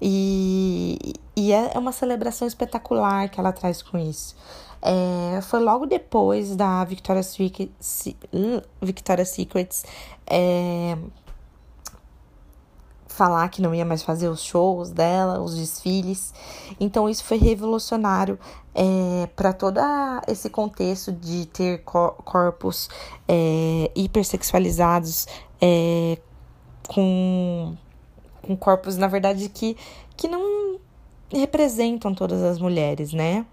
e, 0.00 1.14
e 1.34 1.52
é 1.52 1.76
uma 1.76 1.90
celebração 1.90 2.46
espetacular 2.46 3.28
que 3.28 3.40
ela 3.40 3.52
traz 3.52 3.82
com 3.82 3.98
isso. 3.98 4.36
É, 4.80 5.40
foi 5.42 5.58
logo 5.58 5.86
depois 5.86 6.54
da 6.54 6.84
Victoria's 6.84 7.26
Secret, 7.26 7.72
Victoria's 8.80 9.30
Secrets 9.30 9.84
é, 10.24 10.96
falar 13.14 13.48
que 13.48 13.62
não 13.62 13.74
ia 13.74 13.84
mais 13.84 14.02
fazer 14.02 14.28
os 14.28 14.42
shows 14.42 14.90
dela, 14.90 15.40
os 15.40 15.56
desfiles. 15.56 16.34
Então 16.80 17.08
isso 17.08 17.24
foi 17.24 17.38
revolucionário 17.38 18.38
é, 18.74 19.28
para 19.36 19.52
todo 19.52 19.78
esse 20.26 20.50
contexto 20.50 21.12
de 21.12 21.46
ter 21.46 21.82
corpos 21.84 22.88
é, 23.28 23.90
hipersexualizados, 23.94 25.28
é, 25.60 26.18
com, 26.88 27.76
com 28.42 28.56
corpos, 28.56 28.96
na 28.96 29.06
verdade, 29.06 29.48
que, 29.48 29.76
que 30.16 30.26
não 30.26 30.80
representam 31.30 32.14
todas 32.14 32.42
as 32.42 32.58
mulheres, 32.58 33.12
né? 33.12 33.46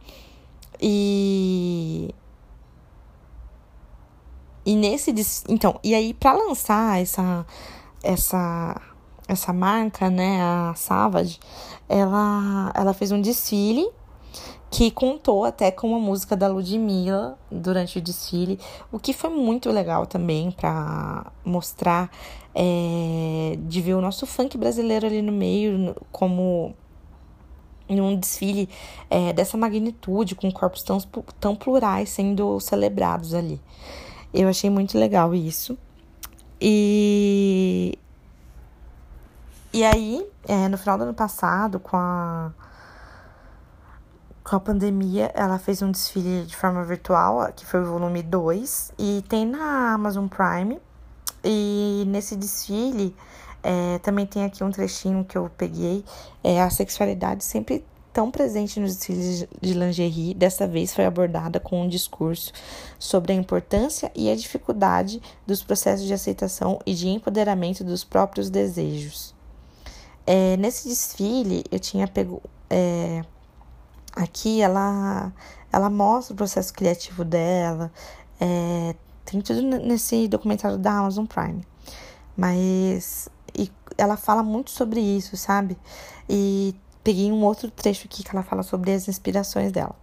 E. 0.81 2.13
E 4.65 4.75
nesse. 4.75 5.13
Então, 5.47 5.79
e 5.83 5.93
aí, 5.93 6.13
para 6.13 6.33
lançar 6.33 6.99
essa. 6.99 7.45
essa 8.03 8.90
essa 9.31 9.53
marca, 9.53 10.09
né, 10.09 10.41
a 10.41 10.73
Savage, 10.75 11.39
ela, 11.87 12.71
ela 12.75 12.93
fez 12.93 13.11
um 13.11 13.21
desfile 13.21 13.87
que 14.69 14.91
contou 14.91 15.45
até 15.45 15.71
com 15.71 15.95
a 15.95 15.99
música 15.99 16.35
da 16.35 16.47
Ludmilla 16.47 17.37
durante 17.49 17.97
o 17.97 18.01
desfile, 18.01 18.59
o 18.91 18.99
que 18.99 19.13
foi 19.13 19.29
muito 19.29 19.69
legal 19.69 20.05
também 20.05 20.51
para 20.51 21.31
mostrar 21.43 22.09
é, 22.53 23.57
de 23.67 23.81
ver 23.81 23.95
o 23.95 24.01
nosso 24.01 24.25
funk 24.25 24.57
brasileiro 24.57 25.05
ali 25.05 25.21
no 25.21 25.31
meio, 25.31 25.95
como 26.11 26.73
em 27.87 27.99
um 27.99 28.17
desfile 28.17 28.69
é, 29.09 29.33
dessa 29.33 29.57
magnitude, 29.57 30.35
com 30.35 30.49
corpos 30.51 30.83
tão, 30.83 30.99
tão 31.39 31.55
plurais 31.55 32.09
sendo 32.09 32.59
celebrados 32.59 33.33
ali. 33.33 33.59
Eu 34.33 34.47
achei 34.47 34.69
muito 34.69 34.97
legal 34.97 35.35
isso. 35.35 35.77
E 36.61 37.97
e 39.73 39.83
aí, 39.83 40.27
é, 40.47 40.67
no 40.67 40.77
final 40.77 40.97
do 40.97 41.03
ano 41.05 41.13
passado, 41.13 41.79
com 41.79 41.97
a, 41.97 42.51
com 44.43 44.55
a 44.55 44.59
pandemia, 44.59 45.31
ela 45.33 45.57
fez 45.59 45.81
um 45.81 45.91
desfile 45.91 46.45
de 46.45 46.55
forma 46.55 46.83
virtual, 46.83 47.51
que 47.53 47.65
foi 47.65 47.81
o 47.81 47.85
volume 47.85 48.21
2, 48.23 48.93
e 48.97 49.23
tem 49.27 49.45
na 49.45 49.93
Amazon 49.93 50.27
Prime. 50.27 50.79
E 51.43 52.03
nesse 52.07 52.35
desfile, 52.35 53.15
É, 53.63 53.99
também 53.99 54.25
tem 54.25 54.43
aqui 54.43 54.63
um 54.63 54.71
trechinho 54.71 55.23
que 55.23 55.37
eu 55.37 55.47
peguei. 55.55 56.03
É, 56.43 56.59
a 56.63 56.69
sexualidade 56.71 57.43
sempre 57.43 57.85
tão 58.11 58.31
presente 58.31 58.79
nos 58.79 58.95
desfiles 58.95 59.47
de 59.61 59.73
lingerie, 59.73 60.33
dessa 60.33 60.67
vez 60.67 60.93
foi 60.93 61.05
abordada 61.05 61.59
com 61.59 61.83
um 61.83 61.87
discurso 61.87 62.51
sobre 62.97 63.33
a 63.33 63.35
importância 63.35 64.11
e 64.15 64.31
a 64.31 64.35
dificuldade 64.35 65.21
dos 65.45 65.61
processos 65.63 66.07
de 66.07 66.13
aceitação 66.13 66.79
e 66.87 66.93
de 66.95 67.07
empoderamento 67.07 67.83
dos 67.83 68.03
próprios 68.03 68.49
desejos. 68.49 69.33
É, 70.33 70.55
nesse 70.55 70.87
desfile, 70.87 71.65
eu 71.69 71.77
tinha 71.77 72.07
pego. 72.07 72.41
É, 72.69 73.21
aqui 74.15 74.61
ela, 74.61 75.33
ela 75.73 75.89
mostra 75.89 76.33
o 76.33 76.37
processo 76.37 76.73
criativo 76.73 77.25
dela, 77.25 77.91
é, 78.39 78.95
tem 79.25 79.41
tudo 79.41 79.61
nesse 79.61 80.29
documentário 80.29 80.77
da 80.77 80.99
Amazon 80.99 81.25
Prime. 81.25 81.67
Mas 82.37 83.27
e 83.53 83.69
ela 83.97 84.15
fala 84.15 84.41
muito 84.41 84.71
sobre 84.71 85.01
isso, 85.01 85.35
sabe? 85.35 85.77
E 86.29 86.73
peguei 87.03 87.29
um 87.29 87.43
outro 87.43 87.69
trecho 87.69 88.07
aqui 88.07 88.23
que 88.23 88.31
ela 88.31 88.41
fala 88.41 88.63
sobre 88.63 88.93
as 88.93 89.09
inspirações 89.09 89.69
dela. 89.73 89.95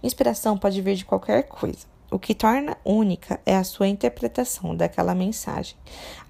Inspiração 0.00 0.56
pode 0.56 0.80
vir 0.80 0.94
de 0.94 1.04
qualquer 1.04 1.42
coisa. 1.48 1.90
O 2.08 2.20
que 2.20 2.36
torna 2.36 2.76
única 2.84 3.40
é 3.44 3.56
a 3.56 3.64
sua 3.64 3.88
interpretação 3.88 4.76
daquela 4.76 5.12
mensagem. 5.12 5.74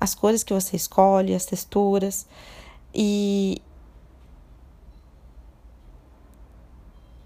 As 0.00 0.14
cores 0.14 0.42
que 0.42 0.54
você 0.54 0.75
escolhe, 0.75 1.35
as 1.35 1.44
texturas. 1.44 2.26
E, 2.94 3.61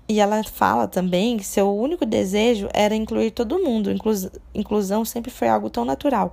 E 0.08 0.20
ela 0.20 0.42
fala 0.44 0.86
também 0.86 1.36
que 1.36 1.44
seu 1.44 1.74
único 1.76 2.06
desejo 2.06 2.68
era 2.72 2.94
incluir 2.94 3.32
todo 3.32 3.58
mundo. 3.58 3.90
Inclus 3.90 4.30
inclusão 4.54 5.04
sempre 5.04 5.32
foi 5.32 5.48
algo 5.48 5.68
tão 5.68 5.84
natural, 5.84 6.32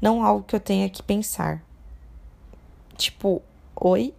não 0.00 0.22
algo 0.22 0.44
que 0.46 0.54
eu 0.54 0.60
tenha 0.60 0.88
que 0.90 1.02
pensar. 1.02 1.62
Tipo, 2.96 3.42
oi? 3.76 4.14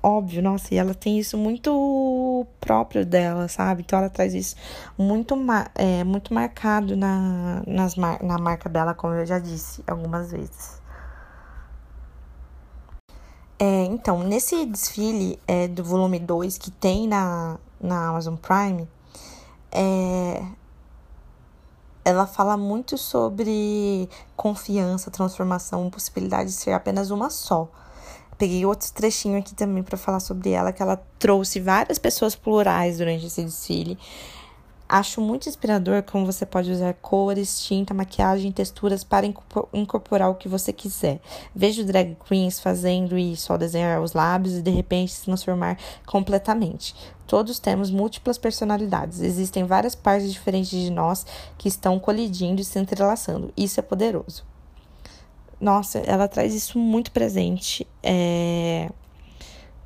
Óbvio, 0.00 0.40
nossa, 0.40 0.72
e 0.72 0.78
ela 0.78 0.94
tem 0.94 1.18
isso 1.18 1.36
muito 1.36 2.46
próprio 2.60 3.04
dela, 3.04 3.48
sabe? 3.48 3.82
Então 3.82 3.98
ela 3.98 4.08
traz 4.08 4.32
isso 4.32 4.54
muito, 4.96 5.34
é, 5.74 6.04
muito 6.04 6.32
marcado 6.32 6.96
na, 6.96 7.62
nas 7.66 7.96
na 7.96 8.38
marca 8.38 8.68
dela, 8.68 8.94
como 8.94 9.14
eu 9.14 9.26
já 9.26 9.40
disse 9.40 9.82
algumas 9.88 10.30
vezes. 10.30 10.77
É, 13.58 13.84
então, 13.86 14.22
nesse 14.22 14.64
desfile 14.66 15.38
é, 15.46 15.66
do 15.66 15.82
volume 15.82 16.20
2 16.20 16.58
que 16.58 16.70
tem 16.70 17.08
na, 17.08 17.58
na 17.80 18.08
Amazon 18.08 18.36
Prime, 18.36 18.88
é, 19.72 20.44
ela 22.04 22.26
fala 22.26 22.56
muito 22.56 22.96
sobre 22.96 24.08
confiança, 24.36 25.10
transformação, 25.10 25.90
possibilidade 25.90 26.50
de 26.50 26.54
ser 26.54 26.72
apenas 26.72 27.10
uma 27.10 27.30
só. 27.30 27.68
Peguei 28.38 28.64
outro 28.64 28.92
trechinho 28.92 29.36
aqui 29.36 29.54
também 29.54 29.82
para 29.82 29.98
falar 29.98 30.20
sobre 30.20 30.50
ela, 30.50 30.72
que 30.72 30.80
ela 30.80 30.96
trouxe 31.18 31.58
várias 31.58 31.98
pessoas 31.98 32.36
plurais 32.36 32.98
durante 32.98 33.26
esse 33.26 33.42
desfile. 33.42 33.98
Acho 34.88 35.20
muito 35.20 35.48
inspirador 35.48 36.02
como 36.02 36.24
você 36.24 36.46
pode 36.46 36.70
usar 36.70 36.94
cores, 36.94 37.60
tinta, 37.60 37.92
maquiagem, 37.92 38.50
texturas 38.50 39.04
para 39.04 39.26
incorporar 39.74 40.30
o 40.30 40.34
que 40.34 40.48
você 40.48 40.72
quiser. 40.72 41.20
Vejo 41.54 41.84
drag 41.84 42.16
queens 42.26 42.58
fazendo 42.58 43.18
isso 43.18 43.52
ao 43.52 43.58
desenhar 43.58 44.00
os 44.00 44.14
lábios 44.14 44.54
e 44.54 44.62
de 44.62 44.70
repente 44.70 45.12
se 45.12 45.26
transformar 45.26 45.76
completamente. 46.06 46.94
Todos 47.26 47.58
temos 47.58 47.90
múltiplas 47.90 48.38
personalidades. 48.38 49.20
Existem 49.20 49.64
várias 49.64 49.94
partes 49.94 50.32
diferentes 50.32 50.70
de 50.70 50.90
nós 50.90 51.26
que 51.58 51.68
estão 51.68 51.98
colidindo 51.98 52.62
e 52.62 52.64
se 52.64 52.78
entrelaçando. 52.78 53.52
Isso 53.54 53.78
é 53.78 53.82
poderoso. 53.82 54.42
Nossa, 55.60 55.98
ela 55.98 56.26
traz 56.28 56.54
isso 56.54 56.78
muito 56.78 57.12
presente 57.12 57.86
é, 58.02 58.88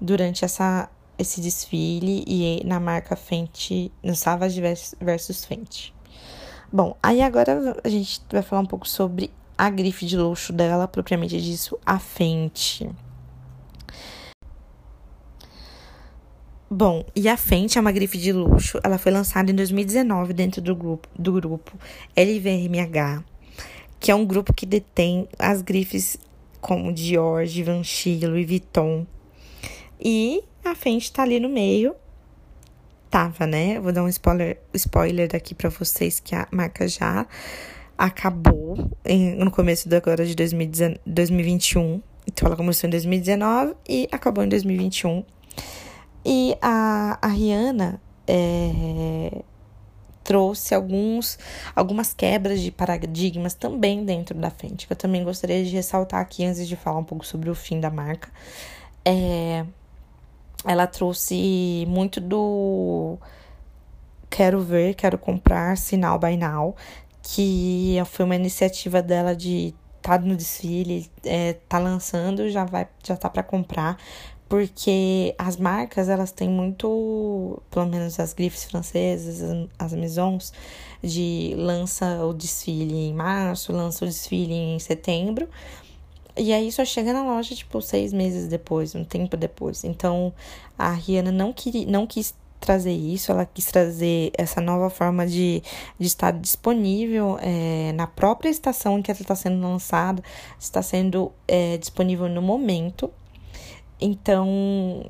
durante 0.01 0.45
essa, 0.45 0.89
esse 1.23 1.41
desfile 1.41 2.25
e 2.27 2.63
na 2.65 2.79
marca 2.79 3.17
Fenty, 3.17 3.91
no 4.03 4.15
Savage 4.15 4.61
versus 5.01 5.45
Fenty. 5.45 5.95
Bom, 6.73 6.97
aí 7.03 7.23
agora 7.23 7.77
a 7.83 7.89
gente 7.89 8.21
vai 8.31 8.43
falar 8.43 8.63
um 8.63 8.67
pouco 8.67 8.89
sobre 8.89 9.31
a 9.57 9.69
grife 9.71 10.07
de 10.07 10.17
luxo 10.17 10.53
dela, 10.53 10.89
propriamente 10.89 11.41
disso, 11.41 11.79
a 11.85 11.99
Fenty. 11.99 12.91
Bom, 16.75 17.05
e 17.15 17.29
a 17.29 17.37
Fenty 17.37 17.77
é 17.77 17.81
uma 17.81 17.93
grife 17.93 18.17
de 18.17 18.33
luxo. 18.33 18.81
Ela 18.83 18.97
foi 18.97 19.13
lançada 19.13 19.51
em 19.51 19.55
2019 19.55 20.33
dentro 20.33 20.63
do 20.63 20.75
grupo, 20.75 21.07
do 21.19 21.33
grupo 21.33 21.79
LVMH, 22.17 23.23
que 24.01 24.11
é 24.11 24.15
um 24.15 24.25
grupo 24.25 24.55
que 24.55 24.65
detém 24.65 25.29
as 25.39 25.61
grifes 25.61 26.17
como 26.63 26.93
Dior, 26.93 27.45
Givenchy, 27.45 28.25
Louis 28.25 28.47
Vuitton. 28.47 29.07
E 30.03 30.43
a 30.65 30.75
Fenty 30.75 31.13
tá 31.13 31.23
ali 31.23 31.39
no 31.39 31.49
meio. 31.49 31.95
Tava, 33.11 33.47
né? 33.47 33.79
Vou 33.79 33.93
dar 33.93 34.03
um 34.03 34.09
spoiler, 34.09 34.59
spoiler 34.75 35.29
daqui 35.29 35.55
para 35.55 35.69
vocês 35.69 36.19
que 36.19 36.35
a 36.35 36.49
marca 36.51 36.89
já 36.89 37.27
acabou 37.97 38.91
em, 39.05 39.37
no 39.37 39.51
começo 39.51 39.89
do 39.89 39.95
agora 39.95 40.25
de 40.27 40.35
2021. 40.35 42.03
Então 42.27 42.47
ela 42.47 42.57
começou 42.57 42.89
em 42.89 42.91
2019 42.91 43.75
e 43.89 44.09
acabou 44.11 44.43
em 44.43 44.49
2021. 44.49 45.25
E 46.25 46.57
a, 46.61 47.19
a 47.21 47.27
Rihanna 47.29 48.01
é, 48.27 49.43
trouxe 50.25 50.75
alguns, 50.75 51.39
algumas 51.75 52.15
quebras 52.15 52.61
de 52.61 52.71
paradigmas 52.71 53.55
também 53.55 54.05
dentro 54.05 54.39
da 54.39 54.51
frente, 54.51 54.87
que 54.87 54.93
eu 54.93 54.97
também 54.97 55.23
gostaria 55.23 55.65
de 55.65 55.71
ressaltar 55.71 56.21
aqui 56.21 56.45
antes 56.45 56.67
de 56.67 56.77
falar 56.77 56.99
um 56.99 57.05
pouco 57.05 57.27
sobre 57.27 57.51
o 57.51 57.55
fim 57.55 57.79
da 57.79 57.91
marca. 57.91 58.31
É, 59.05 59.67
ela 60.65 60.87
trouxe 60.87 61.85
muito 61.89 62.21
do 62.21 63.19
quero 64.31 64.61
ver, 64.61 64.95
quero 64.95 65.19
comprar, 65.19 65.77
sinal 65.77 66.19
by 66.19 66.37
now, 66.37 66.75
que 67.23 67.97
foi 68.07 68.25
uma 68.25 68.37
iniciativa 68.37 69.03
dela 69.03 69.37
de 69.37 69.75
tá 70.01 70.19
no 70.19 70.35
desfile, 70.35 71.09
é, 71.25 71.55
tá 71.69 71.79
lançando, 71.79 72.49
já 72.51 72.65
vai, 72.65 72.89
já 73.05 73.17
tá 73.17 73.31
para 73.31 73.43
comprar, 73.43 73.97
porque 74.49 75.35
as 75.39 75.57
marcas 75.57 76.09
elas 76.09 76.33
têm 76.33 76.49
muito, 76.49 77.63
pelo 77.71 77.87
menos 77.87 78.19
as 78.19 78.33
grifes 78.33 78.65
francesas, 78.65 79.69
as 79.79 79.93
maisons, 79.93 80.53
de 81.03 81.55
lança 81.57 82.25
o 82.25 82.35
desfile 82.35 83.09
em 83.09 83.15
março, 83.15 83.73
lança 83.73 84.05
o 84.05 84.09
desfile 84.09 84.53
em 84.53 84.79
setembro, 84.79 85.49
e 86.37 86.53
aí 86.53 86.71
só 86.73 86.85
chega 86.85 87.13
na 87.13 87.23
loja 87.23 87.55
tipo 87.55 87.81
seis 87.81 88.13
meses 88.13 88.49
depois, 88.49 88.95
um 88.95 89.05
tempo 89.05 89.37
depois. 89.37 89.85
Então 89.85 90.33
a 90.79 90.93
Rihanna 90.93 91.33
não 91.33 91.53
queria, 91.53 91.87
não 91.87 92.07
quis 92.07 92.35
trazer 92.61 92.93
isso, 92.93 93.33
ela 93.33 93.45
quis 93.45 93.67
trazer 93.67 94.31
essa 94.39 94.61
nova 94.61 94.89
forma 94.89 95.27
de, 95.27 95.63
de 95.99 96.07
estar 96.07 96.31
disponível 96.33 97.39
é, 97.43 97.93
na 97.93 98.07
própria 98.07 98.49
estação 98.49 98.99
em 98.99 99.03
que 99.03 99.11
ela 99.11 99.21
está 99.21 99.35
sendo 99.35 99.61
lançada, 99.61 100.23
está 100.61 100.81
sendo 100.81 101.33
é, 101.49 101.77
disponível 101.77 102.29
no 102.29 102.41
momento 102.41 103.11
então, 104.03 105.09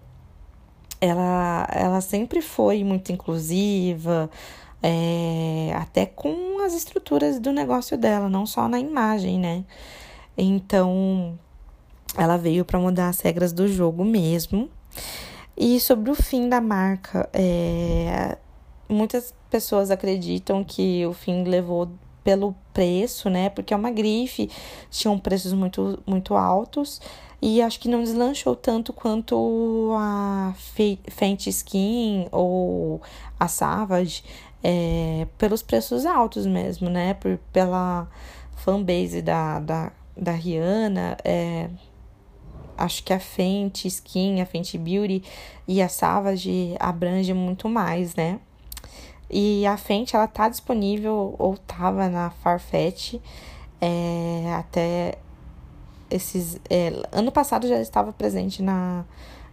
ela, 1.00 1.66
ela 1.72 2.00
sempre 2.02 2.42
foi 2.42 2.84
muito 2.84 3.10
inclusiva, 3.10 4.30
é, 4.82 5.72
até 5.74 6.04
com 6.04 6.62
as 6.62 6.74
estruturas 6.74 7.40
do 7.40 7.52
negócio 7.52 7.96
dela, 7.96 8.28
não 8.28 8.44
só 8.44 8.68
na 8.68 8.78
imagem, 8.78 9.38
né? 9.38 9.64
Então, 10.36 11.38
ela 12.16 12.36
veio 12.36 12.64
para 12.64 12.78
mudar 12.78 13.08
as 13.08 13.20
regras 13.20 13.52
do 13.52 13.68
jogo 13.68 14.04
mesmo. 14.04 14.70
E 15.56 15.78
sobre 15.80 16.10
o 16.10 16.14
fim 16.14 16.48
da 16.48 16.60
marca, 16.60 17.28
é, 17.32 18.36
muitas 18.88 19.34
pessoas 19.50 19.90
acreditam 19.90 20.64
que 20.64 21.04
o 21.06 21.12
fim 21.12 21.44
levou 21.44 21.90
pelo 22.24 22.54
preço, 22.72 23.28
né? 23.28 23.50
Porque 23.50 23.74
é 23.74 23.76
uma 23.76 23.90
grife, 23.90 24.50
tinham 24.90 25.18
preços 25.18 25.52
muito, 25.52 26.02
muito 26.06 26.34
altos. 26.34 27.00
E 27.40 27.60
acho 27.60 27.80
que 27.80 27.88
não 27.88 28.02
deslanchou 28.02 28.54
tanto 28.54 28.92
quanto 28.92 29.92
a 29.96 30.54
Fenty 31.08 31.50
Skin 31.50 32.28
ou 32.30 33.02
a 33.38 33.48
Savage, 33.48 34.22
é, 34.62 35.26
pelos 35.36 35.60
preços 35.60 36.06
altos 36.06 36.46
mesmo, 36.46 36.88
né? 36.88 37.14
Por, 37.14 37.38
pela 37.52 38.08
fanbase 38.56 39.20
da, 39.20 39.58
da, 39.58 39.92
da 40.22 40.32
Rihanna. 40.32 41.16
É, 41.24 41.68
acho 42.76 43.02
que 43.02 43.12
a 43.12 43.18
Fenty 43.18 43.88
Skin, 43.88 44.40
a 44.40 44.46
Fenty 44.46 44.78
Beauty 44.78 45.22
e 45.66 45.82
a 45.82 45.88
Savage 45.88 46.74
abrangem 46.78 47.34
muito 47.34 47.68
mais, 47.68 48.14
né? 48.14 48.38
E 49.28 49.66
a 49.66 49.76
Fenty, 49.76 50.14
ela 50.14 50.26
tá 50.26 50.48
disponível 50.48 51.34
ou 51.38 51.56
tava 51.56 52.08
na 52.08 52.30
Farfetch 52.30 53.14
é, 53.80 54.54
até 54.54 55.18
esses. 56.10 56.60
É, 56.68 56.92
ano 57.10 57.32
passado 57.32 57.66
já 57.66 57.80
estava 57.80 58.12
presente 58.12 58.62
na, 58.62 59.04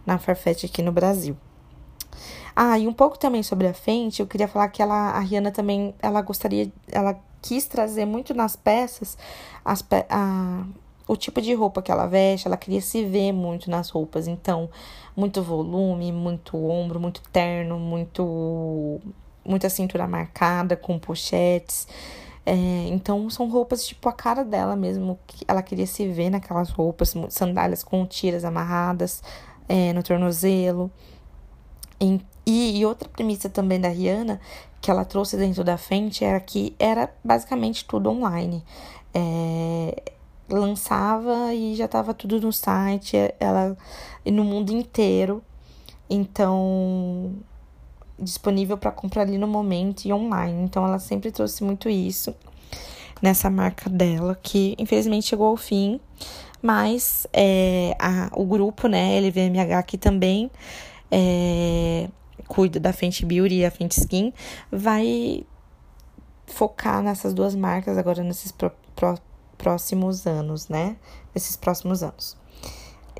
na 0.04 0.18
Farfetch 0.18 0.64
aqui 0.64 0.82
no 0.82 0.92
Brasil. 0.92 1.36
Ah, 2.54 2.78
e 2.78 2.86
um 2.86 2.92
pouco 2.92 3.18
também 3.18 3.42
sobre 3.42 3.66
a 3.66 3.72
Fenty, 3.72 4.20
eu 4.20 4.26
queria 4.26 4.48
falar 4.48 4.68
que 4.68 4.82
ela, 4.82 5.12
a 5.12 5.20
Rihanna 5.20 5.50
também, 5.50 5.94
ela 6.02 6.20
gostaria, 6.20 6.70
ela 6.90 7.18
quis 7.42 7.66
trazer 7.66 8.04
muito 8.04 8.34
nas 8.34 8.56
peças 8.56 9.16
as, 9.64 9.84
a, 10.08 10.64
o 11.06 11.16
tipo 11.16 11.40
de 11.40 11.52
roupa 11.54 11.82
que 11.82 11.90
ela 11.90 12.06
veste, 12.06 12.46
ela 12.46 12.56
queria 12.56 12.80
se 12.80 13.04
ver 13.04 13.32
muito 13.32 13.70
nas 13.70 13.90
roupas. 13.90 14.28
Então, 14.28 14.68
muito 15.16 15.42
volume, 15.42 16.12
muito 16.12 16.56
ombro, 16.56 17.00
muito 17.00 17.22
terno, 17.32 17.78
muito 17.78 19.00
muita 19.44 19.68
cintura 19.68 20.06
marcada 20.06 20.76
com 20.76 20.98
pochetes. 20.98 21.88
É, 22.46 22.54
então, 22.88 23.28
são 23.28 23.48
roupas 23.48 23.86
tipo 23.86 24.08
a 24.08 24.12
cara 24.12 24.44
dela 24.44 24.76
mesmo, 24.76 25.18
que 25.26 25.44
ela 25.46 25.62
queria 25.62 25.86
se 25.86 26.06
ver 26.08 26.30
naquelas 26.30 26.70
roupas, 26.70 27.14
sandálias 27.28 27.82
com 27.82 28.06
tiras 28.06 28.44
amarradas 28.44 29.22
é, 29.68 29.92
no 29.92 30.02
tornozelo. 30.02 30.90
E, 32.00 32.78
e 32.78 32.86
outra 32.86 33.08
premissa 33.08 33.48
também 33.48 33.80
da 33.80 33.88
Rihanna, 33.88 34.40
que 34.80 34.90
ela 34.90 35.04
trouxe 35.04 35.36
dentro 35.36 35.62
da 35.62 35.76
frente, 35.76 36.24
era 36.24 36.40
que 36.40 36.74
era 36.78 37.12
basicamente 37.22 37.84
tudo 37.84 38.10
online. 38.10 38.64
É, 39.12 40.02
lançava 40.48 41.54
e 41.54 41.74
já 41.76 41.84
estava 41.84 42.14
tudo 42.14 42.40
no 42.40 42.52
site, 42.52 43.16
ela 43.38 43.76
no 44.24 44.44
mundo 44.44 44.70
inteiro. 44.72 45.42
Então, 46.08 47.34
disponível 48.18 48.76
para 48.76 48.90
comprar 48.90 49.22
ali 49.22 49.38
no 49.38 49.46
momento 49.46 50.06
e 50.06 50.12
online. 50.12 50.64
Então, 50.64 50.84
ela 50.84 50.98
sempre 50.98 51.30
trouxe 51.30 51.62
muito 51.62 51.88
isso 51.88 52.34
nessa 53.22 53.50
marca 53.50 53.88
dela, 53.90 54.38
que 54.42 54.74
infelizmente 54.78 55.26
chegou 55.26 55.46
ao 55.46 55.56
fim. 55.56 56.00
Mas 56.62 57.26
é, 57.32 57.96
a, 57.98 58.30
o 58.34 58.44
grupo, 58.44 58.86
né, 58.88 59.18
LVMH, 59.18 59.82
que 59.86 59.96
também 59.96 60.50
é, 61.10 62.08
cuida 62.48 62.78
da 62.80 62.92
Fenty 62.92 63.24
Beauty 63.24 63.56
e 63.56 63.64
a 63.64 63.70
Fenty 63.70 64.00
Skin, 64.00 64.32
vai 64.70 65.44
focar 66.46 67.02
nessas 67.02 67.32
duas 67.32 67.54
marcas 67.54 67.96
agora 67.96 68.22
nesses 68.22 68.52
pro, 68.52 68.72
pro, 68.94 69.18
próximos 69.56 70.26
anos, 70.26 70.68
né? 70.68 70.96
Nesses 71.34 71.56
próximos 71.56 72.02
anos. 72.02 72.36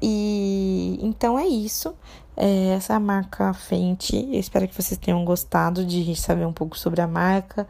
E 0.03 0.99
então 1.03 1.39
é 1.39 1.47
isso. 1.47 1.95
É, 2.37 2.69
essa 2.75 2.95
é 2.95 2.97
a 2.97 3.01
marca 3.01 3.53
Fenty. 3.53 4.29
Eu 4.33 4.41
espero 4.41 4.67
que 4.67 4.75
vocês 4.75 4.99
tenham 4.99 5.25
gostado 5.25 5.85
de 5.85 6.15
saber 6.17 6.47
um 6.47 6.53
pouco 6.53 6.79
sobre 6.79 7.01
a 7.01 7.07
marca 7.07 7.67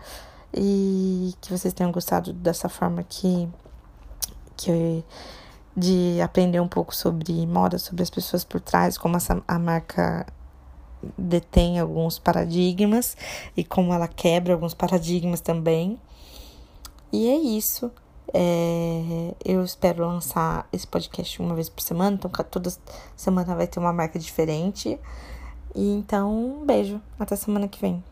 e 0.55 1.35
que 1.41 1.51
vocês 1.51 1.75
tenham 1.75 1.93
gostado 1.93 2.33
dessa 2.33 2.69
forma 2.69 3.03
que, 3.03 3.49
que 4.57 5.05
de 5.77 6.21
aprender 6.21 6.61
um 6.61 6.69
pouco 6.69 6.95
sobre 6.95 7.47
moda, 7.47 7.79
sobre 7.79 8.03
as 8.03 8.11
pessoas 8.11 8.45
por 8.45 8.61
trás, 8.61 8.99
como 8.99 9.17
essa, 9.17 9.43
a 9.47 9.59
marca 9.59 10.27
detém 11.17 11.79
alguns 11.79 12.19
paradigmas 12.19 13.17
e 13.57 13.65
como 13.65 13.93
ela 13.93 14.09
quebra 14.09 14.53
alguns 14.53 14.75
paradigmas 14.75 15.41
também. 15.41 15.99
E 17.13 17.29
é 17.29 17.37
isso. 17.37 17.91
É, 18.33 19.35
eu 19.45 19.65
espero 19.65 20.07
lançar 20.07 20.69
esse 20.73 20.87
podcast 20.87 21.41
uma 21.43 21.55
vez 21.55 21.69
por 21.69 21.83
semana, 21.83 22.17
então 22.17 22.31
toda 22.45 22.73
semana 23.17 23.57
vai 23.57 23.67
ter 23.67 23.81
uma 23.81 23.93
marca 23.93 24.19
diferente. 24.19 24.99
E 25.75 25.93
então, 25.93 26.61
um 26.61 26.67
beijo. 26.67 27.01
Até 27.19 27.37
semana 27.37 27.69
que 27.69 27.81
vem. 27.81 28.03